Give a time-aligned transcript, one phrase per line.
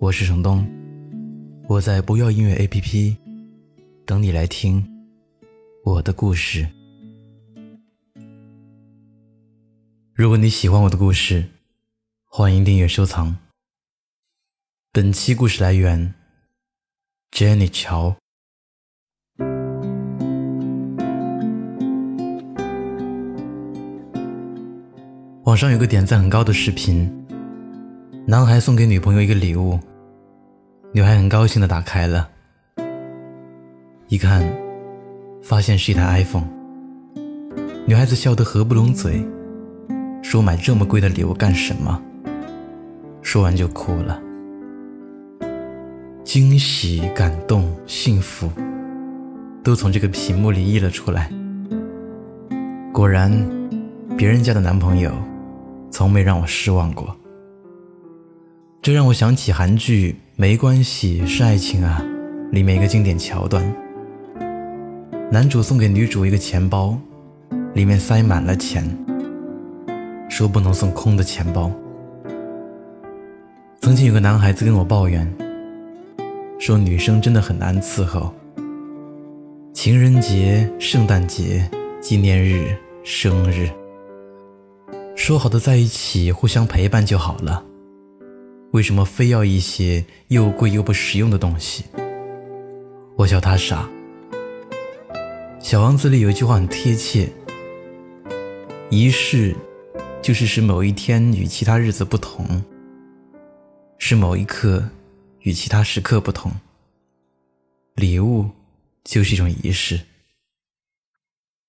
[0.00, 0.64] 我是程东，
[1.66, 3.16] 我在不要音乐 APP
[4.06, 4.86] 等你来听
[5.82, 6.68] 我的故事。
[10.14, 11.44] 如果你喜欢我的故事，
[12.26, 13.36] 欢迎订阅收藏。
[14.92, 16.14] 本期故事来源
[17.32, 18.16] ：Jenny 乔。
[25.42, 27.17] 网上有个点赞很高的视频，
[28.30, 29.80] 男孩送给女朋友一个礼物。
[30.92, 32.28] 女孩很高兴的打开了，
[34.08, 34.46] 一看，
[35.42, 36.46] 发现是一台 iPhone。
[37.86, 39.24] 女孩子笑得合不拢嘴，
[40.22, 41.98] 说买这么贵的礼物干什么？
[43.22, 44.20] 说完就哭了。
[46.22, 48.52] 惊喜、感动、幸福，
[49.64, 51.32] 都从这个屏幕里溢了出来。
[52.92, 53.32] 果然，
[54.18, 55.10] 别人家的男朋友，
[55.90, 57.17] 从没让我失望过。
[58.88, 60.16] 这让我想起韩剧。
[60.34, 62.02] 没关系，是爱情啊！
[62.52, 63.62] 里面一个经典桥段，
[65.30, 66.98] 男主送给女主一个钱包，
[67.74, 68.88] 里面塞满了钱，
[70.30, 71.70] 说不能送空的钱包。
[73.82, 75.30] 曾经有个男孩子跟我抱怨，
[76.58, 78.32] 说女生真的很难伺候，
[79.74, 81.68] 情人节、圣诞节、
[82.00, 83.68] 纪念日、生日，
[85.14, 87.66] 说好的在一起互相陪伴就好了。
[88.72, 91.84] 为什么非要一些又贵又不实用的东西？
[93.16, 93.88] 我笑他傻。
[95.58, 97.30] 小王子里有一句话很贴切：
[98.90, 99.56] 仪式
[100.20, 102.62] 就是使某一天与其他日子不同，
[103.98, 104.86] 使某一刻
[105.40, 106.52] 与其他时刻不同。
[107.94, 108.50] 礼物
[109.02, 109.98] 就是一种仪式。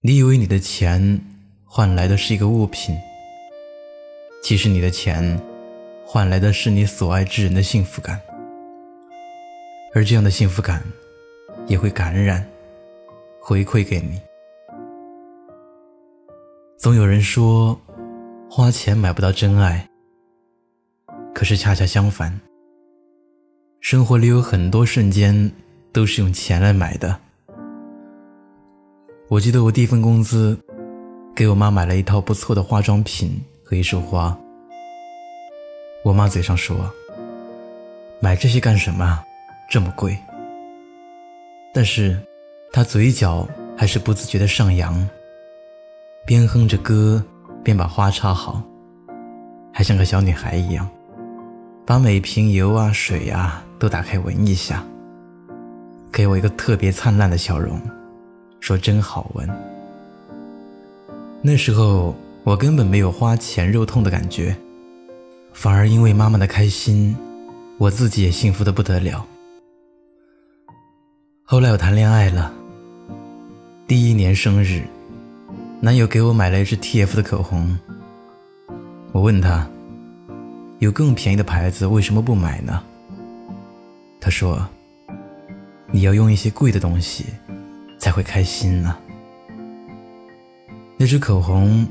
[0.00, 1.20] 你以为你的钱
[1.64, 2.96] 换来的是一个物品，
[4.44, 5.40] 其实你的钱。
[6.06, 8.20] 换来的是你所爱之人的幸福感，
[9.92, 10.82] 而这样的幸福感
[11.66, 12.46] 也会感染，
[13.40, 14.20] 回馈给你。
[16.78, 17.78] 总有人说，
[18.48, 19.88] 花钱买不到真爱，
[21.34, 22.38] 可是恰恰相反，
[23.80, 25.50] 生活里有很多瞬间
[25.90, 27.18] 都是用钱来买的。
[29.28, 30.56] 我记得我第一份工资，
[31.34, 34.38] 给我妈买了一套不错的化妆品和一束花。
[36.04, 36.76] 我妈嘴上说
[38.20, 39.24] ：“买这些干什么？
[39.70, 40.14] 这么贵。”
[41.72, 42.20] 但是，
[42.70, 45.08] 她嘴角还是不自觉的上扬，
[46.26, 47.24] 边哼着歌，
[47.62, 48.62] 边把花插好，
[49.72, 50.86] 还像个小女孩一样，
[51.86, 54.84] 把每瓶油啊、水啊都打开闻一下，
[56.12, 57.80] 给我一个特别灿烂的笑容，
[58.60, 59.48] 说：“真好闻。”
[61.40, 64.54] 那时候我根本没有花钱肉痛的感觉。
[65.54, 67.16] 反而因为妈妈的开心，
[67.78, 69.24] 我自己也幸福的不得了。
[71.44, 72.52] 后来我谈恋爱了，
[73.86, 74.82] 第一年生日，
[75.80, 77.78] 男友给我买了一支 TF 的口红。
[79.12, 79.66] 我问他，
[80.80, 82.82] 有更便宜的牌子为什么不买呢？
[84.20, 84.68] 他说，
[85.92, 87.26] 你要用一些贵的东西，
[87.98, 88.96] 才会开心呢。
[90.98, 91.86] 那支口红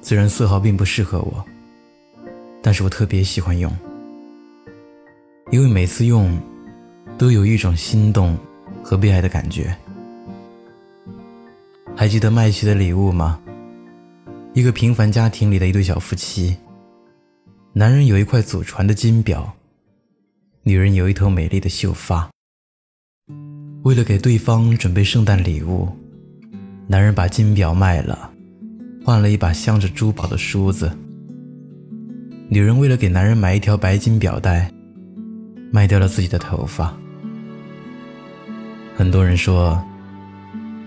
[0.00, 1.44] 虽然色号并不适合我。
[2.72, 3.70] 但是我特别喜欢用，
[5.50, 6.40] 因为每次用，
[7.18, 8.34] 都有一种心动
[8.82, 9.76] 和被爱的感觉。
[11.94, 13.38] 还记得麦琪的礼物吗？
[14.54, 16.56] 一个平凡家庭里的一对小夫妻，
[17.74, 19.52] 男人有一块祖传的金表，
[20.62, 22.30] 女人有一头美丽的秀发。
[23.82, 25.90] 为了给对方准备圣诞礼物，
[26.86, 28.32] 男人把金表卖了，
[29.04, 30.90] 换了一把镶着珠宝的梳子。
[32.52, 34.70] 女人为了给男人买一条白金表带，
[35.70, 36.94] 卖掉了自己的头发。
[38.94, 39.82] 很多人说，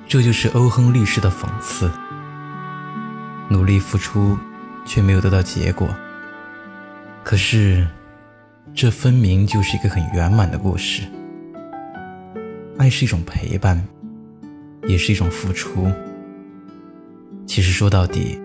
[0.08, 1.90] 这就是欧亨利式的讽刺。
[3.50, 4.38] 努力付出，
[4.86, 5.90] 却没有得到结果。
[7.24, 7.88] 可是，
[8.76, 11.02] 这分明就是一个很圆满的故事。
[12.78, 13.84] 爱是一种陪伴，
[14.86, 15.92] 也是一种付出。
[17.48, 18.40] 其实说到底，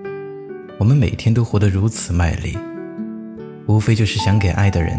[0.78, 2.56] 我们每天都活得如此卖力。
[3.70, 4.98] 无非就是想给爱的人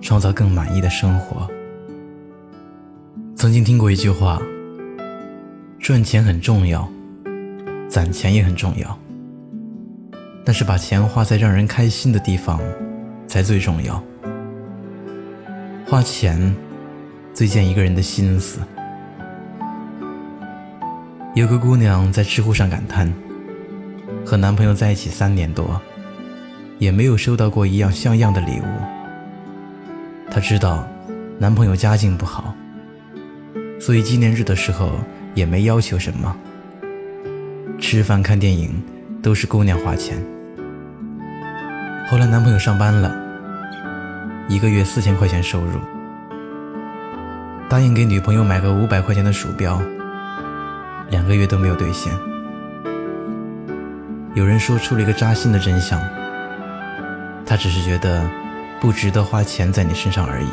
[0.00, 1.50] 创造更满意的生活。
[3.34, 4.40] 曾经听过一句话：
[5.80, 6.88] 赚钱很重要，
[7.88, 8.96] 攒钱也很重要，
[10.44, 12.60] 但是把钱花在让人开心的地方
[13.26, 14.00] 才最重要。
[15.84, 16.54] 花钱
[17.34, 18.60] 最见一个人的心思。
[21.34, 23.12] 有个姑娘在知乎上感叹：
[24.24, 25.80] 和男朋友在一起三年多，
[26.78, 28.64] 也没有收到过一样像样的礼物。
[30.30, 30.86] 她知道
[31.38, 32.54] 男朋友家境不好。
[33.80, 34.92] 所以纪念日的时候
[35.34, 36.34] 也没要求什么，
[37.78, 38.82] 吃饭看电影
[39.22, 40.16] 都是姑娘花钱。
[42.08, 43.14] 后来男朋友上班了，
[44.48, 45.80] 一个月四千块钱收入，
[47.68, 49.82] 答应给女朋友买个五百块钱的鼠标，
[51.10, 52.10] 两个月都没有兑现。
[54.34, 56.00] 有人说出了一个扎心的真相，
[57.46, 58.28] 他只是觉得
[58.80, 60.48] 不值得花钱在你身上而已，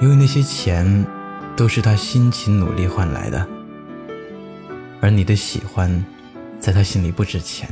[0.00, 1.06] 因为那些钱。
[1.56, 3.44] 都是他辛勤努力换来的，
[5.00, 5.90] 而你的喜欢，
[6.60, 7.68] 在他心里不值钱。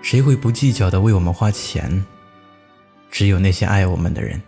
[0.00, 2.02] 谁会不计较的为我们花钱？
[3.10, 4.40] 只有那些爱我们的人。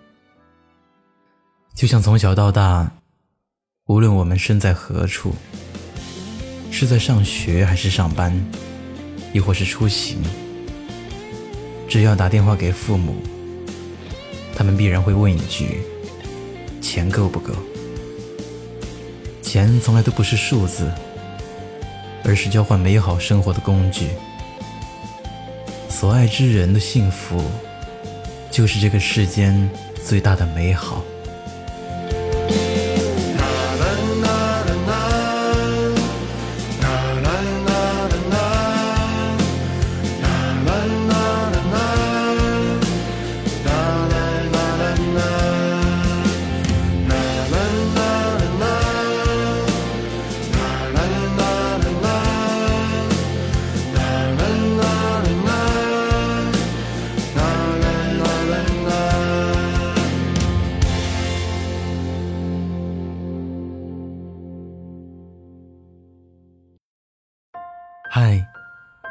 [1.74, 2.90] 就像从小到大，
[3.88, 5.34] 无论我们身在何处，
[6.70, 8.32] 是在上学还是上班，
[9.34, 10.22] 亦或是出行，
[11.88, 13.16] 只要打电话给父母，
[14.54, 15.82] 他们必然会问一句。
[16.80, 17.52] 钱够不够？
[19.42, 20.90] 钱从来都不是数字，
[22.24, 24.08] 而是交换美好生活的工具。
[25.88, 27.42] 所爱之人的幸福，
[28.50, 29.68] 就是这个世间
[30.04, 31.02] 最大的美好。